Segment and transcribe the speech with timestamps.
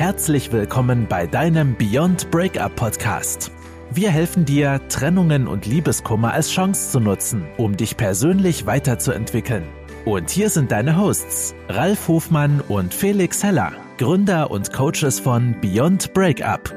[0.00, 3.52] Herzlich willkommen bei deinem Beyond Breakup Podcast.
[3.92, 9.64] Wir helfen dir, Trennungen und Liebeskummer als Chance zu nutzen, um dich persönlich weiterzuentwickeln.
[10.06, 16.14] Und hier sind deine Hosts, Ralf Hofmann und Felix Heller, Gründer und Coaches von Beyond
[16.14, 16.74] Breakup.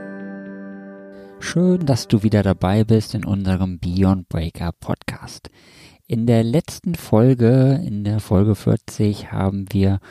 [1.39, 5.49] Schön, dass du wieder dabei bist in unserem Beyond Breakup Podcast.
[6.07, 10.01] In der letzten Folge, in der Folge 40, haben wir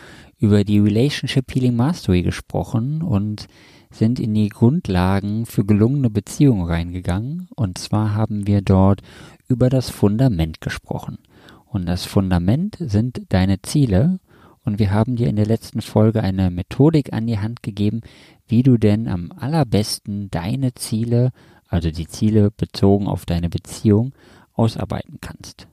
[0.42, 3.46] über die Relationship Healing Mastery gesprochen und
[3.92, 7.46] sind in die Grundlagen für gelungene Beziehungen reingegangen.
[7.54, 9.02] Und zwar haben wir dort
[9.46, 11.18] über das Fundament gesprochen.
[11.66, 14.18] Und das Fundament sind deine Ziele.
[14.64, 18.00] Und wir haben dir in der letzten Folge eine Methodik an die Hand gegeben,
[18.48, 21.30] wie du denn am allerbesten deine Ziele,
[21.68, 24.12] also die Ziele bezogen auf deine Beziehung,
[24.54, 25.68] ausarbeiten kannst.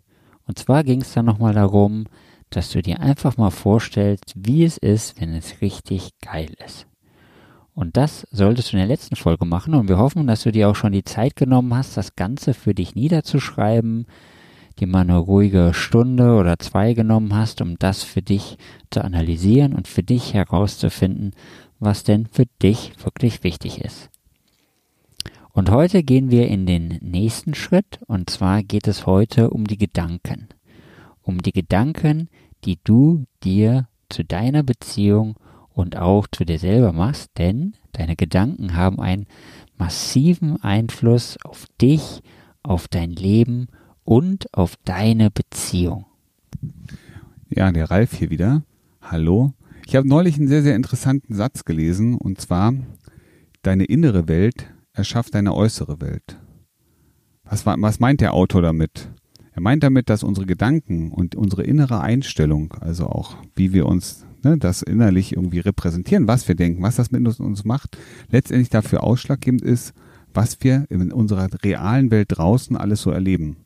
[0.46, 2.06] Und zwar ging es dann nochmal darum,
[2.50, 6.88] dass du dir einfach mal vorstellst, wie es ist, wenn es richtig geil ist.
[7.74, 10.70] Und das solltest du in der letzten Folge machen und wir hoffen, dass du dir
[10.70, 14.06] auch schon die Zeit genommen hast, das Ganze für dich niederzuschreiben,
[14.80, 18.58] dir mal eine ruhige Stunde oder zwei genommen hast, um das für dich
[18.90, 21.32] zu analysieren und für dich herauszufinden,
[21.80, 24.10] was denn für dich wirklich wichtig ist.
[25.52, 29.78] Und heute gehen wir in den nächsten Schritt und zwar geht es heute um die
[29.78, 30.50] Gedanken
[31.30, 32.28] um die Gedanken,
[32.66, 35.36] die du dir zu deiner Beziehung
[35.70, 39.28] und auch zu dir selber machst, denn deine Gedanken haben einen
[39.78, 42.22] massiven Einfluss auf dich,
[42.64, 43.68] auf dein Leben
[44.04, 46.06] und auf deine Beziehung.
[47.50, 48.64] Ja, der Ralf hier wieder.
[49.02, 49.54] Hallo.
[49.88, 52.74] Ich habe neulich einen sehr, sehr interessanten Satz gelesen und zwar,
[53.64, 56.38] deine innere Welt erschafft deine äußere Welt.
[57.44, 59.10] Was, was meint der Autor damit?
[59.60, 64.26] Er meint damit, dass unsere Gedanken und unsere innere Einstellung, also auch wie wir uns
[64.42, 67.98] ne, das innerlich irgendwie repräsentieren, was wir denken, was das mit uns, macht,
[68.30, 69.92] letztendlich dafür ausschlaggebend ist,
[70.34, 73.58] was wir in unserer realen Welt draußen alles so erleben.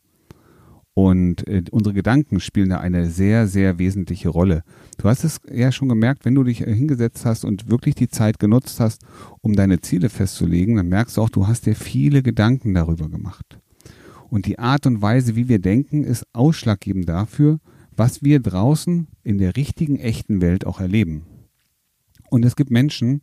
[0.95, 4.63] Und äh, unsere Gedanken spielen da eine sehr, sehr wesentliche Rolle.
[4.97, 8.09] Du hast es ja schon gemerkt, wenn du dich äh, hingesetzt hast und wirklich die
[8.09, 9.03] Zeit genutzt hast,
[9.41, 13.59] um deine Ziele festzulegen, dann merkst du auch, du hast dir viele Gedanken darüber gemacht.
[14.33, 17.59] Und die Art und Weise, wie wir denken, ist ausschlaggebend dafür,
[17.95, 21.27] was wir draußen in der richtigen, echten Welt auch erleben.
[22.31, 23.21] Und es gibt Menschen,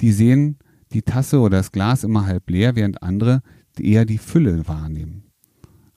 [0.00, 0.56] die sehen
[0.94, 3.42] die Tasse oder das Glas immer halb leer, während andere
[3.78, 5.24] eher die Fülle wahrnehmen.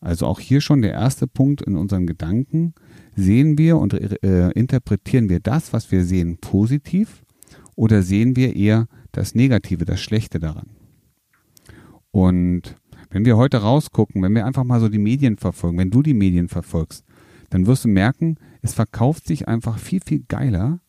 [0.02, 2.74] Also auch hier schon der erste Punkt in unseren Gedanken.
[3.16, 7.24] Sehen wir und äh, interpretieren wir das, was wir sehen, positiv
[7.78, 10.68] oder sehen wir eher das Negative, das Schlechte daran?
[12.12, 12.76] Und
[13.10, 16.14] wenn wir heute rausgucken, wenn wir einfach mal so die Medien verfolgen, wenn du die
[16.14, 17.04] Medien verfolgst,
[17.50, 20.80] dann wirst du merken, es verkauft sich einfach viel, viel geiler,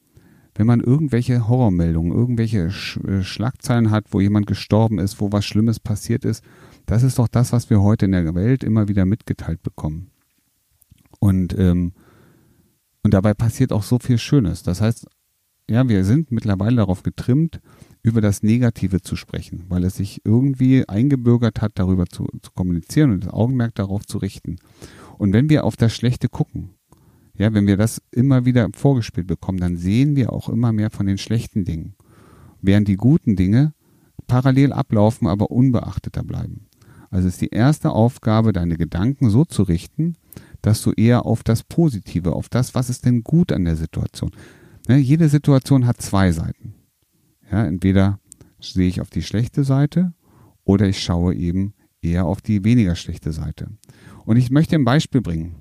[0.54, 5.46] wenn man irgendwelche Horrormeldungen, irgendwelche Sch äh, Schlagzeilen hat, wo jemand gestorben ist, wo was
[5.46, 6.44] Schlimmes passiert ist.
[6.86, 10.10] Das ist doch das, was wir heute in der Welt immer wieder mitgeteilt bekommen.
[11.18, 11.92] Und, ähm,
[13.02, 14.62] und dabei passiert auch so viel Schönes.
[14.62, 15.06] Das heißt,
[15.70, 17.60] ja, wir sind mittlerweile darauf getrimmt,
[18.02, 23.12] über das Negative zu sprechen, weil es sich irgendwie eingebürgert hat, darüber zu, zu kommunizieren
[23.12, 24.56] und das Augenmerk darauf zu richten.
[25.18, 26.70] Und wenn wir auf das Schlechte gucken,
[27.36, 31.06] ja, wenn wir das immer wieder vorgespielt bekommen, dann sehen wir auch immer mehr von
[31.06, 31.94] den schlechten Dingen,
[32.60, 33.74] während die guten Dinge
[34.26, 36.66] parallel ablaufen, aber unbeachteter bleiben.
[37.10, 40.16] Also ist die erste Aufgabe, deine Gedanken so zu richten,
[40.62, 44.30] dass du eher auf das Positive, auf das, was ist denn gut an der Situation.
[44.88, 46.74] Ne, jede Situation hat zwei Seiten.
[47.50, 48.20] Ja, entweder
[48.60, 50.12] sehe ich auf die schlechte Seite
[50.64, 53.68] oder ich schaue eben eher auf die weniger schlechte Seite.
[54.24, 55.56] Und ich möchte ein Beispiel bringen.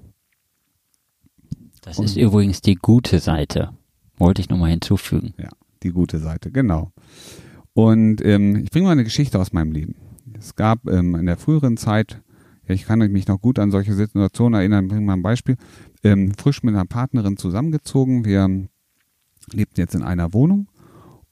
[1.81, 3.71] Das Und, ist übrigens die gute Seite.
[4.17, 5.33] Wollte ich nochmal hinzufügen.
[5.37, 5.49] Ja,
[5.83, 6.91] die gute Seite, genau.
[7.73, 9.95] Und ähm, ich bringe mal eine Geschichte aus meinem Leben.
[10.37, 12.21] Es gab ähm, in der früheren Zeit,
[12.67, 15.57] ja, ich kann mich noch gut an solche Situationen erinnern, bringe mal ein Beispiel,
[16.03, 18.25] ähm, frisch mit einer Partnerin zusammengezogen.
[18.25, 18.67] Wir
[19.53, 20.67] lebten jetzt in einer Wohnung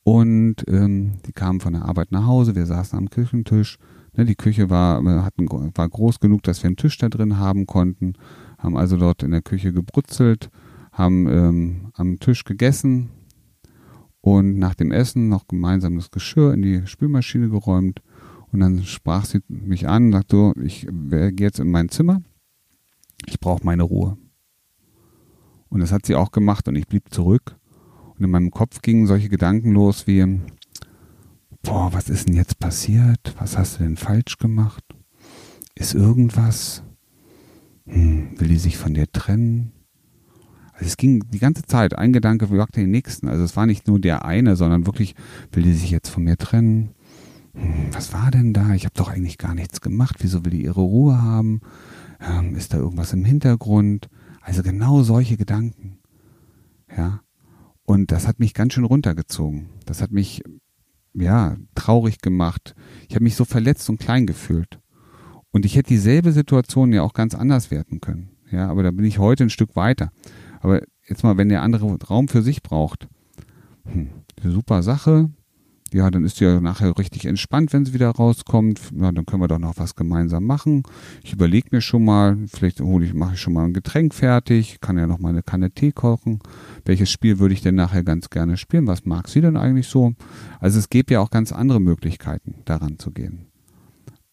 [0.07, 3.77] und ähm, die kamen von der Arbeit nach Hause, wir saßen am Küchentisch.
[4.15, 7.39] Ne, die Küche war, äh, hatten, war groß genug, dass wir einen Tisch da drin
[7.39, 8.13] haben konnten,
[8.57, 10.49] haben also dort in der Küche gebrutzelt,
[10.93, 13.09] haben ähm, am Tisch gegessen
[14.21, 18.01] und nach dem Essen noch gemeinsam das Geschirr in die Spülmaschine geräumt.
[18.53, 22.21] Und dann sprach sie mich an und sagte so, ich gehe jetzt in mein Zimmer,
[23.25, 24.17] ich brauche meine Ruhe.
[25.67, 27.56] Und das hat sie auch gemacht und ich blieb zurück
[28.17, 30.39] und in meinem Kopf gingen solche Gedanken los wie,
[31.61, 33.35] boah, was ist denn jetzt passiert?
[33.37, 34.83] Was hast du denn falsch gemacht?
[35.75, 36.83] Ist irgendwas?
[37.85, 39.71] Hm, will die sich von dir trennen?
[40.73, 43.27] Also es ging die ganze Zeit, ein Gedanke jagte den nächsten.
[43.27, 45.15] Also es war nicht nur der eine, sondern wirklich,
[45.51, 46.91] will die sich jetzt von mir trennen?
[47.53, 48.73] Hm, was war denn da?
[48.73, 50.17] Ich habe doch eigentlich gar nichts gemacht.
[50.19, 51.61] Wieso will die ihre Ruhe haben?
[52.19, 54.09] Ähm, ist da irgendwas im Hintergrund?
[54.41, 55.99] Also genau solche Gedanken.
[56.95, 57.21] Ja.
[57.87, 59.69] Und das hat mich ganz schön runtergezogen.
[59.85, 60.43] Das hat mich,
[61.13, 62.75] ja, traurig gemacht.
[63.07, 64.81] Ich habe mich so verletzt und klein gefühlt.
[65.51, 68.31] Und ich hätte dieselbe Situation ja auch ganz anders werten können.
[68.51, 70.11] Ja, aber da bin ich heute ein Stück weiter.
[70.59, 73.07] Aber jetzt mal, wenn der andere Raum für sich braucht,
[73.85, 74.09] hm,
[74.43, 75.29] super Sache.
[75.93, 78.79] Ja, dann ist sie ja nachher richtig entspannt, wenn sie wieder rauskommt.
[78.99, 80.83] Ja, dann können wir doch noch was gemeinsam machen.
[81.23, 84.79] Ich überlege mir schon mal, vielleicht hole ich, mache ich schon mal ein Getränk fertig,
[84.81, 86.39] kann ja noch mal eine Kanne Tee kochen.
[86.85, 88.87] Welches Spiel würde ich denn nachher ganz gerne spielen?
[88.87, 90.13] Was mag sie denn eigentlich so?
[90.59, 93.47] Also es gibt ja auch ganz andere Möglichkeiten, daran zu gehen.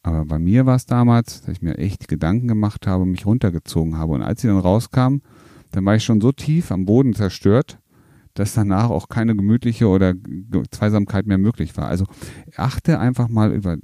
[0.02, 3.96] Aber bei mir war es damals, dass ich mir echt Gedanken gemacht habe, mich runtergezogen
[3.96, 4.12] habe.
[4.12, 5.22] Und als sie dann rauskam,
[5.70, 7.78] dann war ich schon so tief am Boden zerstört,
[8.34, 10.14] dass danach auch keine gemütliche oder
[10.70, 11.86] Zweisamkeit mehr möglich war.
[11.88, 12.04] Also
[12.56, 13.78] achte einfach mal über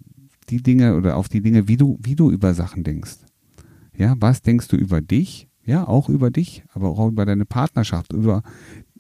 [0.49, 3.19] die Dinge oder auf die Dinge, wie du, wie du über Sachen denkst.
[3.97, 5.49] Ja, was denkst du über dich?
[5.65, 8.43] Ja, auch über dich, aber auch über deine Partnerschaft, über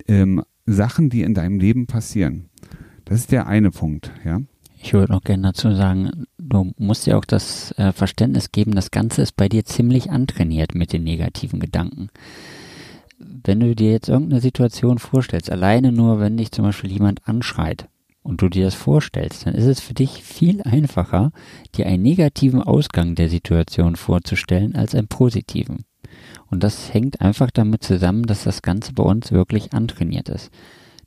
[0.06, 2.48] ähm, Sachen, die in deinem Leben passieren.
[3.06, 4.40] Das ist der eine Punkt, ja.
[4.82, 8.90] Ich würde auch gerne dazu sagen, du musst dir auch das äh, Verständnis geben, das
[8.90, 12.08] Ganze ist bei dir ziemlich antrainiert mit den negativen Gedanken
[13.20, 17.88] wenn du dir jetzt irgendeine Situation vorstellst, alleine nur, wenn dich zum Beispiel jemand anschreit
[18.22, 21.30] und du dir das vorstellst, dann ist es für dich viel einfacher,
[21.74, 25.84] dir einen negativen Ausgang der Situation vorzustellen als einen positiven.
[26.48, 30.50] Und das hängt einfach damit zusammen, dass das Ganze bei uns wirklich antrainiert ist.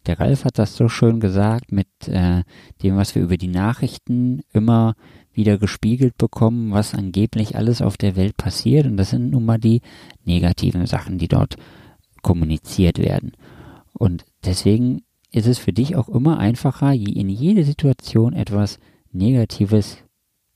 [0.05, 2.43] Der Ralf hat das so schön gesagt mit äh,
[2.81, 4.95] dem, was wir über die Nachrichten immer
[5.31, 8.85] wieder gespiegelt bekommen, was angeblich alles auf der Welt passiert.
[8.85, 9.81] Und das sind nun mal die
[10.25, 11.55] negativen Sachen, die dort
[12.23, 13.33] kommuniziert werden.
[13.93, 18.79] Und deswegen ist es für dich auch immer einfacher, in jede Situation etwas
[19.11, 19.97] Negatives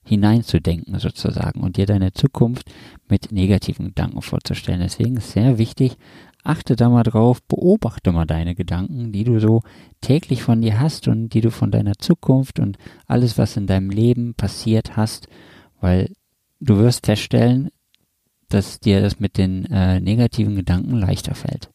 [0.03, 2.71] hineinzudenken sozusagen und dir deine Zukunft
[3.09, 4.79] mit negativen Gedanken vorzustellen.
[4.79, 5.97] Deswegen ist sehr wichtig,
[6.43, 9.63] achte da mal drauf, beobachte mal deine Gedanken, die du so
[9.99, 13.89] täglich von dir hast und die du von deiner Zukunft und alles, was in deinem
[13.89, 15.27] Leben passiert hast,
[15.81, 16.13] weil
[16.61, 17.69] du wirst feststellen,
[18.49, 21.69] dass dir das mit den äh, negativen Gedanken leichter fällt.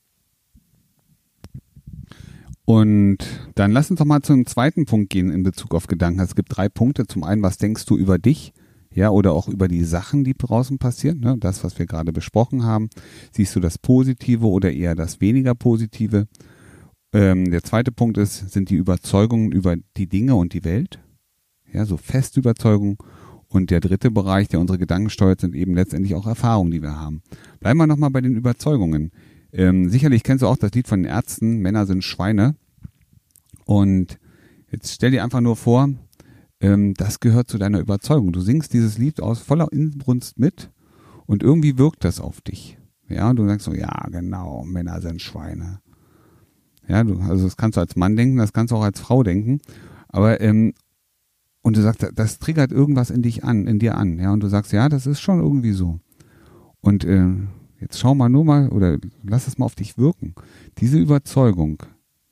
[2.64, 3.18] Und
[3.54, 6.20] dann lass uns doch mal zum zweiten Punkt gehen in Bezug auf Gedanken.
[6.20, 7.06] Es gibt drei Punkte.
[7.06, 8.52] Zum einen, was denkst du über dich?
[8.94, 11.36] Ja, oder auch über die Sachen, die draußen passieren, ne?
[11.38, 12.90] das, was wir gerade besprochen haben.
[13.32, 16.28] Siehst du das Positive oder eher das weniger Positive?
[17.14, 20.98] Ähm, der zweite Punkt ist, sind die Überzeugungen über die Dinge und die Welt?
[21.72, 22.98] Ja, so feste Überzeugungen.
[23.52, 26.98] Und der dritte Bereich, der unsere Gedanken steuert, sind eben letztendlich auch Erfahrungen, die wir
[26.98, 27.22] haben.
[27.60, 29.12] Bleiben wir nochmal bei den Überzeugungen.
[29.52, 32.54] Ähm, sicherlich kennst du auch das Lied von den Ärzten, Männer sind Schweine.
[33.66, 34.18] Und
[34.70, 35.90] jetzt stell dir einfach nur vor,
[36.60, 38.32] ähm, das gehört zu deiner Überzeugung.
[38.32, 40.70] Du singst dieses Lied aus voller Inbrunst mit
[41.26, 42.78] und irgendwie wirkt das auf dich.
[43.08, 45.80] Ja, du sagst so, ja, genau, Männer sind Schweine.
[46.88, 49.22] Ja, du, also das kannst du als Mann denken, das kannst du auch als Frau
[49.22, 49.60] denken.
[50.08, 50.72] Aber ähm,
[51.62, 54.48] und du sagst, das triggert irgendwas in dich an, in dir an, ja, und du
[54.48, 56.00] sagst, ja, das ist schon irgendwie so.
[56.80, 57.28] Und äh,
[57.80, 60.34] jetzt schau mal nur mal oder lass es mal auf dich wirken.
[60.78, 61.82] Diese Überzeugung,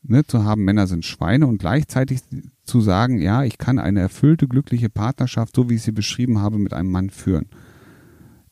[0.02, 2.20] ne, zu haben, Männer sind Schweine und gleichzeitig
[2.64, 6.58] zu sagen, ja, ich kann eine erfüllte, glückliche Partnerschaft, so wie ich sie beschrieben habe,
[6.58, 7.46] mit einem Mann führen.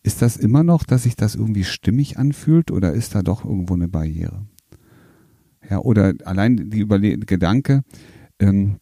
[0.02, 3.74] Ist das immer noch, dass sich das irgendwie stimmig anfühlt oder ist da doch irgendwo
[3.74, 4.46] eine Barriere?
[5.68, 7.82] Ja, oder allein die Überle Gedanke,
[8.38, 8.76] ähm,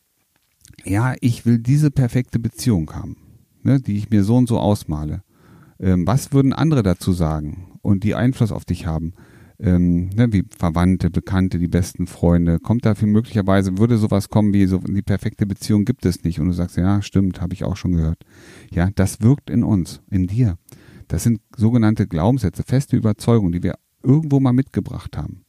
[0.84, 3.16] ja, ich will diese perfekte Beziehung haben,
[3.62, 5.22] ne, die ich mir so und so ausmale.
[5.78, 9.14] Ähm, was würden andere dazu sagen und die Einfluss auf dich haben?
[9.58, 12.58] Ähm, ne, wie Verwandte, Bekannte, die besten Freunde.
[12.58, 16.40] Kommt dafür möglicherweise, würde sowas kommen wie so, die perfekte Beziehung gibt es nicht.
[16.40, 18.22] Und du sagst, ja, stimmt, habe ich auch schon gehört.
[18.70, 20.58] Ja, das wirkt in uns, in dir.
[21.08, 25.45] Das sind sogenannte Glaubenssätze, feste Überzeugungen, die wir irgendwo mal mitgebracht haben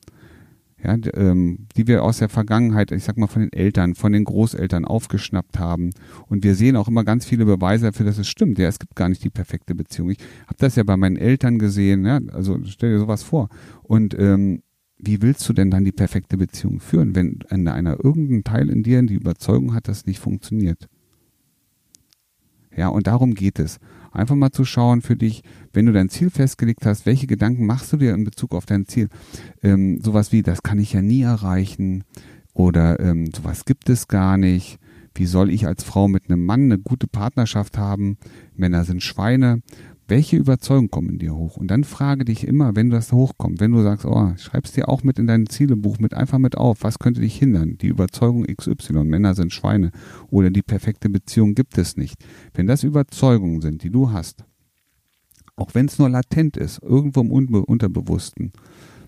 [0.83, 4.23] ja, ähm, die wir aus der Vergangenheit, ich sag mal von den Eltern, von den
[4.23, 5.89] Großeltern aufgeschnappt haben.
[6.27, 8.59] Und wir sehen auch immer ganz viele Beweise dafür, dass es stimmt.
[8.59, 10.11] Ja, es gibt gar nicht die perfekte Beziehung.
[10.11, 12.05] Ich habe das ja bei meinen Eltern gesehen.
[12.05, 13.49] Ja, also stell dir sowas vor.
[13.81, 14.61] Und ähm,
[14.99, 18.83] wie willst du denn dann die perfekte Beziehung führen, wenn einer, einer irgendein Teil in
[18.83, 20.87] dir die Überzeugung hat, dass es nicht funktioniert?
[22.75, 23.79] Ja, und darum geht es.
[24.11, 27.91] Einfach mal zu schauen für dich, wenn du dein Ziel festgelegt hast, welche Gedanken machst
[27.93, 29.09] du dir in Bezug auf dein Ziel?
[29.61, 32.03] Ähm, sowas wie, das kann ich ja nie erreichen
[32.53, 34.79] oder ähm, sowas gibt es gar nicht.
[35.13, 38.17] Wie soll ich als Frau mit einem Mann eine gute Partnerschaft haben?
[38.55, 39.61] Männer sind Schweine.
[40.07, 41.57] Welche Überzeugung kommen in dir hoch?
[41.57, 45.03] Und dann frage dich immer, wenn das hochkommt, wenn du sagst, oh, schreibst dir auch
[45.03, 47.77] mit in dein Zielebuch mit einfach mit auf, was könnte dich hindern?
[47.77, 49.91] Die Überzeugung XY, Männer sind Schweine
[50.29, 52.23] oder die perfekte Beziehung gibt es nicht.
[52.53, 54.45] Wenn das Überzeugungen sind, die du hast,
[55.55, 58.53] auch wenn es nur latent ist, irgendwo im Unterbewussten,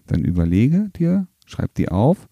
[0.07, 2.27] dann überlege dir, schreib die auf,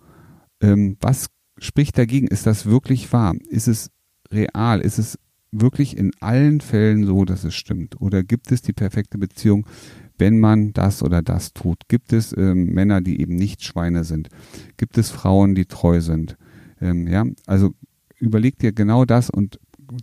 [0.62, 1.28] ähm, was
[1.60, 2.28] spricht dagegen?
[2.28, 3.36] Ist das wirklich wahr?
[3.50, 3.92] Ist es
[4.32, 4.82] real?
[4.82, 5.18] Ist es
[5.52, 8.00] wirklich in allen Fällen so, dass es stimmt?
[8.02, 9.66] Oder gibt es die perfekte Beziehung,
[10.18, 11.88] wenn man das oder das tut?
[11.88, 14.30] Gibt es ähm, Männer, die eben nicht Schweine sind?
[14.78, 16.38] Gibt es Frauen, die treu sind?
[16.82, 17.74] Ähm, ja, also
[18.20, 19.60] überleg dir genau das und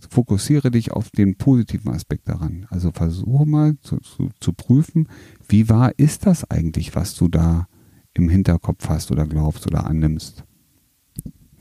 [0.09, 2.65] fokussiere dich auf den positiven Aspekt daran.
[2.69, 5.07] Also versuche mal zu, zu, zu prüfen,
[5.47, 7.67] wie wahr ist das eigentlich, was du da
[8.13, 10.43] im Hinterkopf hast oder glaubst oder annimmst.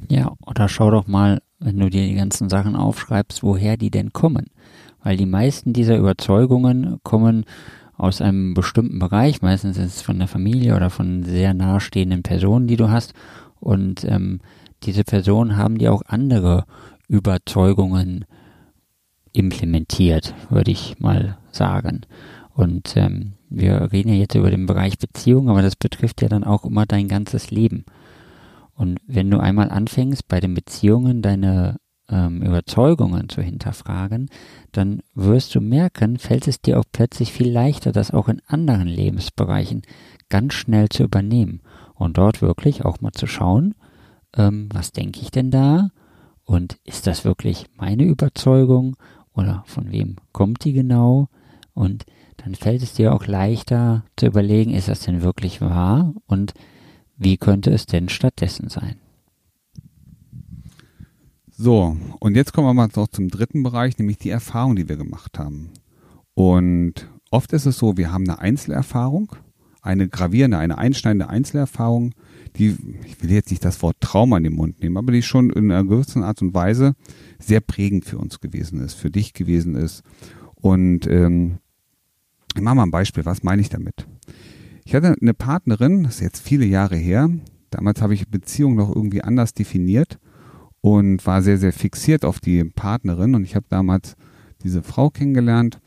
[0.09, 4.13] Ja, oder schau doch mal, wenn du dir die ganzen Sachen aufschreibst, woher die denn
[4.13, 4.51] kommen.
[5.03, 7.45] Weil die meisten dieser Überzeugungen kommen
[7.97, 12.67] aus einem bestimmten Bereich, meistens ist es von der Familie oder von sehr nahestehenden Personen,
[12.67, 13.15] die du hast.
[13.61, 14.41] Und ähm,
[14.83, 16.65] diese Personen haben dir auch andere
[17.09, 18.27] Überzeugungen
[19.33, 22.03] implementiert, würde ich mal sagen.
[22.53, 26.45] Und ähm, wir reden ja jetzt über den Bereich Beziehung, aber das betrifft ja dann
[26.45, 27.85] auch immer dein ganzes Leben.
[28.75, 31.77] Und wenn du einmal anfängst, bei den Beziehungen deine
[32.09, 34.29] ähm, Überzeugungen zu hinterfragen,
[34.73, 38.89] dann wirst du merken, fällt es dir auch plötzlich viel leichter, das auch in anderen
[38.89, 39.83] Lebensbereichen
[40.29, 41.63] ganz schnell zu übernehmen
[41.95, 43.75] und dort wirklich auch mal zu schauen,
[44.37, 45.91] ähm, was denke ich denn da
[46.45, 48.97] und ist das wirklich meine Überzeugung
[49.33, 51.29] oder von wem kommt die genau?
[51.73, 52.05] Und
[52.37, 56.15] dann fällt es dir auch leichter zu überlegen, ist das denn wirklich wahr?
[56.27, 56.55] Und
[57.17, 58.97] wie könnte es denn stattdessen sein?
[61.57, 64.97] So, und jetzt kommen wir mal noch zum dritten Bereich, nämlich die Erfahrung, die wir
[64.97, 65.71] gemacht haben.
[66.35, 69.37] Und oft ist es so, wir haben eine Einzelerfahrung,
[69.81, 72.13] eine gravierende, eine einschneidende Einzelerfahrung,
[72.57, 75.51] die, ich will jetzt nicht das Wort Trauma in den Mund nehmen, aber die schon
[75.51, 76.95] in einer gewissen Art und Weise
[77.39, 80.03] sehr prägend für uns gewesen ist, für dich gewesen ist.
[80.55, 81.59] Und ähm,
[82.57, 84.07] ich mache mal ein Beispiel, was meine ich damit?
[84.85, 87.31] Ich hatte eine Partnerin, das ist jetzt viele Jahre her.
[87.71, 90.19] Damals habe ich Beziehung noch irgendwie anders definiert
[90.83, 93.35] und war sehr, sehr fixiert auf die Partnerin.
[93.35, 94.15] Und ich habe damals
[94.63, 95.81] diese Frau kennengelernt.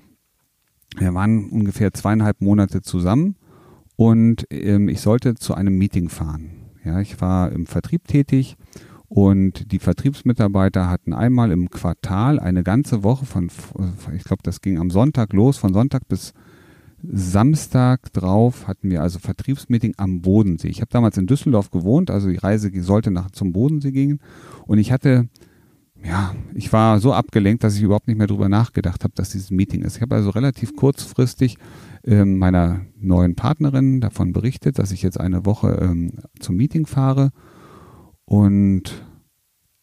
[0.98, 3.36] Wir waren ungefähr zweieinhalb Monate zusammen
[3.96, 6.50] und ähm, ich sollte zu einem Meeting fahren.
[6.84, 8.58] Ja, ich war im Vertrieb tätig
[9.08, 13.50] und die Vertriebsmitarbeiter hatten einmal im Quartal eine ganze Woche von,
[14.16, 16.34] ich glaube, das ging am Sonntag los, von Sonntag bis
[17.04, 20.68] Samstag drauf hatten wir also Vertriebsmeeting am Bodensee.
[20.68, 24.20] Ich habe damals in Düsseldorf gewohnt, also die Reise sollte nach zum Bodensee gehen
[24.66, 25.30] und ich hatte
[26.04, 29.52] ja, ich war so abgelenkt, dass ich überhaupt nicht mehr drüber nachgedacht habe, dass dieses
[29.52, 29.96] Meeting ist.
[29.96, 31.58] Ich habe also relativ kurzfristig
[32.04, 37.32] ähm, meiner neuen Partnerin davon berichtet, dass ich jetzt eine Woche ähm, zum Meeting fahre
[38.26, 39.07] und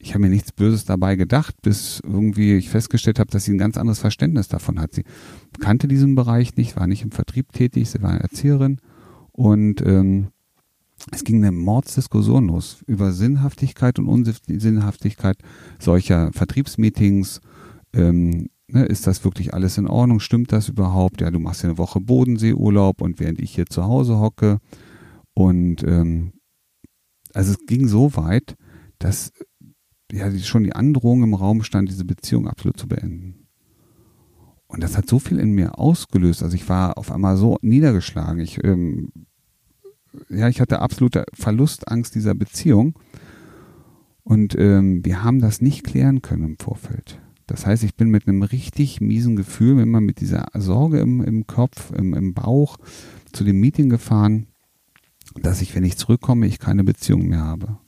[0.05, 3.59] ich habe mir nichts Böses dabei gedacht, bis irgendwie ich festgestellt habe, dass sie ein
[3.59, 4.93] ganz anderes Verständnis davon hat.
[4.93, 5.05] Sie
[5.61, 8.81] kannte diesen Bereich nicht, war nicht im Vertrieb tätig, sie war Erzieherin
[9.33, 10.29] und ähm,
[11.11, 15.39] es ging eine Mordsdiskussion los über Sinnhaftigkeit und Unsinnhaftigkeit
[15.79, 17.41] solcher Vertriebsmeetings.
[17.95, 20.21] Ähm, ne, ist das wirklich alles in Ordnung?
[20.21, 21.23] Stimmt das überhaupt?
[21.23, 24.59] Ja, du machst ja eine Woche Bodenseeurlaub und während ich hier zu Hause hocke.
[25.33, 26.35] Und ähm,
[27.33, 28.55] also es ging so weit,
[28.99, 29.33] dass
[30.15, 33.47] ja schon die Androhung im Raum stand, diese Beziehung absolut zu beenden.
[34.67, 36.43] Und das hat so viel in mir ausgelöst.
[36.43, 38.41] Also ich war auf einmal so niedergeschlagen.
[38.41, 39.13] Ich, ähm,
[40.29, 42.99] ja, ich hatte absolute Verlustangst dieser Beziehung.
[44.25, 47.21] Und ähm, wir haben das nicht klären können im Vorfeld.
[47.47, 51.47] Das heißt, ich bin mit einem richtig miesen Gefühl, immer mit dieser Sorge im, im
[51.47, 52.79] Kopf, im, im Bauch
[53.33, 54.47] zu dem Meeting gefahren,
[55.35, 57.79] dass ich, wenn ich zurückkomme, ich keine Beziehung mehr habe.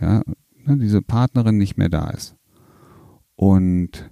[0.00, 0.22] Ja,
[0.66, 2.36] ne, diese Partnerin nicht mehr da ist.
[3.36, 4.10] Und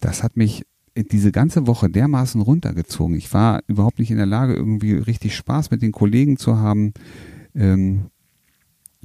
[0.00, 0.64] das hat mich
[0.94, 3.16] diese ganze Woche dermaßen runtergezogen.
[3.16, 6.92] Ich war überhaupt nicht in der Lage, irgendwie richtig Spaß mit den Kollegen zu haben.
[7.54, 8.06] Ähm,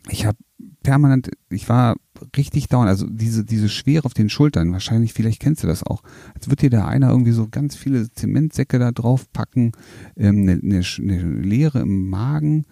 [0.10, 0.38] ich habe
[0.82, 1.96] permanent, ich war
[2.36, 6.04] richtig down, also diese, diese Schwere auf den Schultern, wahrscheinlich, vielleicht kennst du das auch,
[6.36, 9.72] als würde dir da einer irgendwie so ganz viele Zementsäcke da drauf packen,
[10.18, 12.66] ähm, eine, eine, eine Leere im Magen,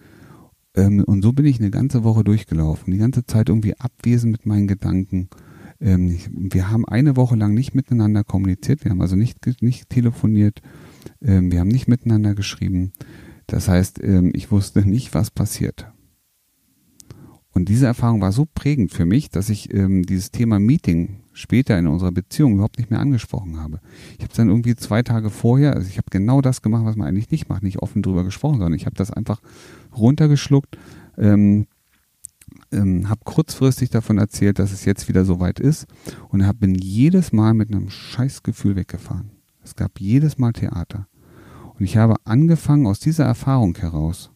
[0.74, 4.46] ähm, und so bin ich eine ganze Woche durchgelaufen, die ganze Zeit irgendwie abwesend mit
[4.46, 5.28] meinen Gedanken.
[5.80, 9.90] Ähm, ich, wir haben eine Woche lang nicht miteinander kommuniziert, wir haben also nicht, nicht
[9.90, 10.62] telefoniert,
[11.20, 12.92] ähm, wir haben nicht miteinander geschrieben.
[13.46, 15.92] Das heißt, ähm, ich wusste nicht, was passiert.
[17.54, 21.78] Und diese Erfahrung war so prägend für mich, dass ich ähm, dieses Thema Meeting später
[21.78, 23.80] in unserer Beziehung überhaupt nicht mehr angesprochen habe.
[24.16, 27.06] Ich habe dann irgendwie zwei Tage vorher, also ich habe genau das gemacht, was man
[27.06, 29.42] eigentlich nicht macht, nicht offen drüber gesprochen, sondern ich habe das einfach
[29.96, 30.78] runtergeschluckt,
[31.18, 31.66] ähm,
[32.70, 35.86] ähm, habe kurzfristig davon erzählt, dass es jetzt wieder soweit ist
[36.28, 39.30] und hab, bin jedes Mal mit einem Scheißgefühl weggefahren.
[39.62, 41.06] Es gab jedes Mal Theater.
[41.78, 44.30] Und ich habe angefangen, aus dieser Erfahrung heraus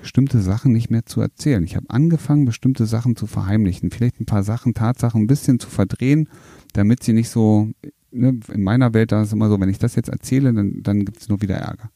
[0.00, 1.62] bestimmte Sachen nicht mehr zu erzählen.
[1.64, 5.68] Ich habe angefangen, bestimmte Sachen zu verheimlichen, vielleicht ein paar Sachen, Tatsachen ein bisschen zu
[5.68, 6.28] verdrehen,
[6.72, 7.68] damit sie nicht so,
[8.10, 10.82] ne, in meiner Welt da ist es immer so, wenn ich das jetzt erzähle, dann,
[10.82, 11.90] dann gibt es nur wieder Ärger.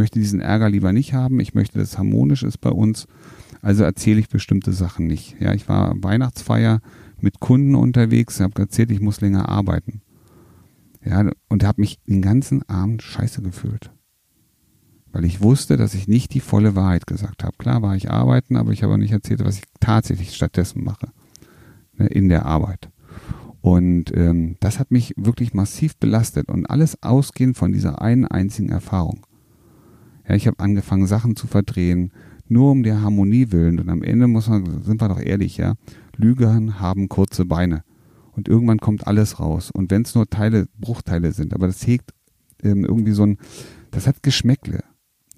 [0.00, 3.06] Möchte diesen Ärger lieber nicht haben, ich möchte, dass es harmonisch ist bei uns,
[3.60, 5.36] also erzähle ich bestimmte Sachen nicht.
[5.40, 6.80] Ja, ich war Weihnachtsfeier
[7.20, 10.00] mit Kunden unterwegs, habe erzählt, ich muss länger arbeiten.
[11.04, 13.90] Ja, und habe mich den ganzen Abend scheiße gefühlt
[15.12, 17.56] weil ich wusste, dass ich nicht die volle Wahrheit gesagt habe.
[17.58, 21.08] Klar war ich arbeiten, aber ich habe nicht erzählt, was ich tatsächlich stattdessen mache
[21.94, 22.90] ne, in der Arbeit.
[23.60, 28.70] Und ähm, das hat mich wirklich massiv belastet und alles ausgehend von dieser einen einzigen
[28.70, 29.26] Erfahrung.
[30.30, 32.12] Ja, ich habe angefangen, Sachen zu verdrehen,
[32.46, 33.80] nur um der Harmonie willen.
[33.80, 35.74] Und am Ende muss man, sind wir doch ehrlich, ja,
[36.16, 37.82] Lügen haben kurze Beine.
[38.30, 39.72] Und irgendwann kommt alles raus.
[39.72, 42.12] Und wenn es nur Teile, Bruchteile sind, aber das hegt
[42.62, 43.38] ähm, irgendwie so ein,
[43.90, 44.84] das hat Geschmäckle.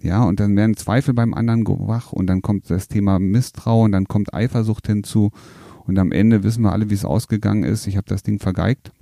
[0.03, 4.09] Ja, und dann werden Zweifel beim anderen wach und dann kommt das Thema Misstrauen, dann
[4.09, 5.31] kommt Eifersucht hinzu
[5.87, 7.87] und am Ende wissen wir alle, wie es ausgegangen ist.
[7.87, 8.93] Ich habe das Ding vergeigt.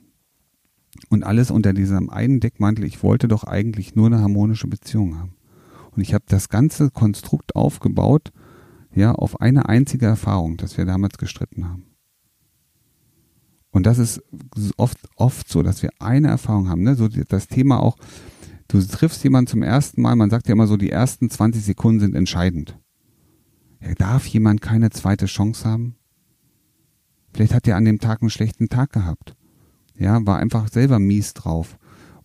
[1.09, 5.40] Und alles unter diesem einen Deckmantel, ich wollte doch eigentlich nur eine harmonische Beziehung haben.
[5.93, 8.33] Und ich habe das ganze Konstrukt aufgebaut,
[8.95, 11.87] ja, auf eine einzige Erfahrung, dass wir damals gestritten haben.
[13.71, 14.21] Und das ist
[14.77, 16.97] oft, oft so, dass wir eine Erfahrung haben, ne?
[16.97, 17.97] So das Thema auch,
[18.71, 21.99] Du triffst jemanden zum ersten Mal, man sagt ja immer so, die ersten 20 Sekunden
[21.99, 22.79] sind entscheidend.
[23.81, 25.97] Ja, darf jemand keine zweite Chance haben?
[27.35, 29.35] Vielleicht hat er an dem Tag einen schlechten Tag gehabt.
[29.97, 31.79] Ja, war einfach selber mies drauf.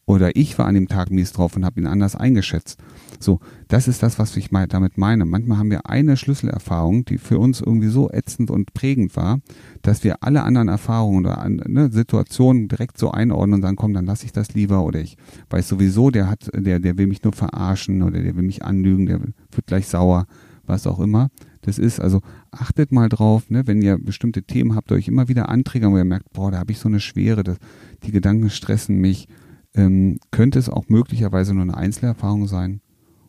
[0.07, 2.79] Oder ich war an dem Tag mies drauf und habe ihn anders eingeschätzt.
[3.19, 5.25] So, das ist das, was ich damit meine.
[5.25, 9.39] Manchmal haben wir eine Schlüsselerfahrung, die für uns irgendwie so ätzend und prägend war,
[9.81, 14.05] dass wir alle anderen Erfahrungen oder ne, Situationen direkt so einordnen und sagen, komm, dann
[14.05, 15.17] lasse ich das lieber oder ich
[15.49, 19.07] weiß sowieso, der hat, der, der will mich nur verarschen oder der will mich anlügen,
[19.07, 20.27] der wird gleich sauer,
[20.67, 21.29] was auch immer.
[21.63, 25.49] Das ist, also achtet mal drauf, ne, wenn ihr bestimmte Themen habt, euch immer wieder
[25.49, 27.57] anträgern, wo ihr merkt, boah, da habe ich so eine Schwere, das,
[28.03, 29.27] die Gedanken stressen mich
[29.75, 32.81] ähm, könnte es auch möglicherweise nur eine Einzelerfahrung sein.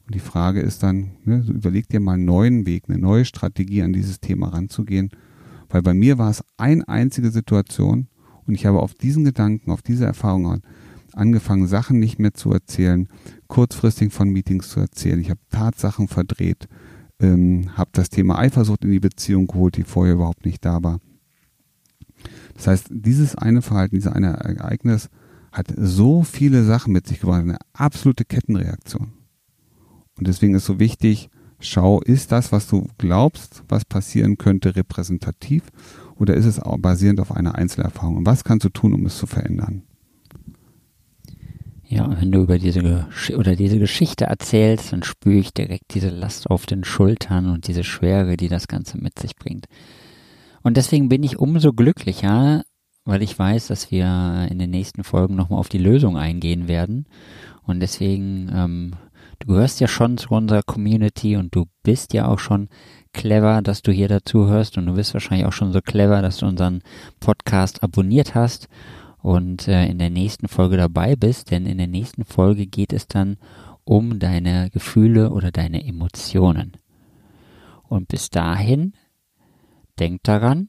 [0.06, 3.24] Und die Frage ist dann, ne, so überleg dir mal einen neuen Weg, eine neue
[3.24, 5.11] Strategie an dieses Thema ranzugehen.
[5.68, 8.06] Weil bei mir war es eine einzige Situation
[8.46, 10.62] und ich habe auf diesen Gedanken, auf diese Erfahrung
[11.12, 13.09] angefangen, Sachen nicht mehr zu erzählen,
[13.48, 15.20] kurzfristig von Meetings zu erzählen.
[15.20, 16.68] Ich habe Tatsachen verdreht,
[17.18, 21.00] ähm, habe das Thema Eifersucht in die Beziehung geholt, die vorher überhaupt nicht da war.
[22.54, 25.11] Das heißt, dieses eine Verhalten, dieses eine Ereignis
[25.57, 29.12] hat so viele Sachen mit sich gebracht, eine absolute Kettenreaktion.
[30.19, 35.62] Und deswegen ist so wichtig, schau, ist das, was du glaubst, was passieren könnte, repräsentativ
[36.16, 38.19] oder ist es auch basierend auf einer Einzelerfahrung?
[38.19, 39.83] Und was kannst du tun, um es zu verändern?
[41.88, 46.51] Ja, wenn du über diese oder diese Geschichte erzählst, dann spüre ich direkt diese Last
[46.51, 49.66] auf den Schultern und diese Schwere, die das Ganze mit sich bringt.
[50.62, 52.64] Und deswegen bin ich umso glücklicher,
[53.07, 57.07] weil ich weiß, dass wir in den nächsten Folgen nochmal auf die Lösung eingehen werden.
[57.62, 58.92] Und deswegen, ähm,
[59.38, 62.69] du gehörst ja schon zu unserer Community und du bist ja auch schon
[63.12, 66.38] clever, dass du hier dazu hörst und du bist wahrscheinlich auch schon so clever, dass
[66.38, 66.83] du unseren
[67.21, 68.69] Podcast abonniert hast
[69.23, 73.07] und äh, in der nächsten Folge dabei bist, denn in der nächsten Folge geht es
[73.07, 73.38] dann
[73.85, 76.77] um deine Gefühle oder deine Emotionen.
[77.85, 78.95] Und bis dahin,
[79.99, 80.69] denk daran,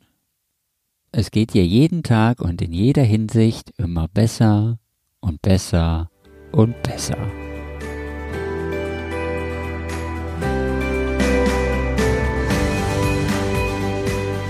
[1.12, 4.80] es geht dir jeden Tag und in jeder Hinsicht immer besser
[5.20, 6.10] und besser
[6.52, 7.18] und besser.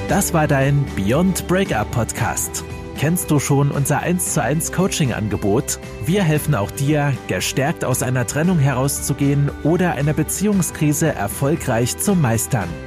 [0.08, 2.64] Das war dein Beyond Breakup Podcast.
[2.98, 5.80] Kennst du schon unser 1 zu 1 Coaching Angebot?
[6.06, 12.70] Wir helfen auch dir, gestärkt aus einer Trennung herauszugehen oder eine Beziehungskrise erfolgreich zu meistern.